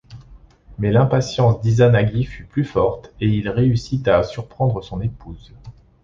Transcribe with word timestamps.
Mais 0.79 0.91
l'impatience 0.91 1.61
d'Izanagi 1.61 2.23
fut 2.23 2.45
plus 2.45 2.65
forte 2.65 3.13
et 3.21 3.27
il 3.27 3.47
réussit 3.49 4.07
à 4.07 4.23
surprendre 4.23 4.83
son 4.83 4.99
épouse. 4.99 5.53